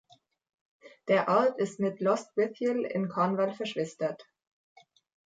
Der 1.09 1.27
Ort 1.27 1.59
ist 1.59 1.79
mit 1.79 1.99
Lostwithiel 1.99 2.81
in 2.85 3.07
Cornwall 3.07 3.53
verschwistert. 3.53 4.25